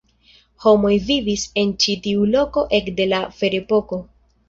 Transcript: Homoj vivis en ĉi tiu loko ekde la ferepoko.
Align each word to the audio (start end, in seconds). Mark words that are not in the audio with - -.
Homoj 0.65 0.93
vivis 1.09 1.45
en 1.65 1.75
ĉi 1.85 1.97
tiu 2.09 2.25
loko 2.39 2.67
ekde 2.81 3.11
la 3.15 3.25
ferepoko. 3.41 4.05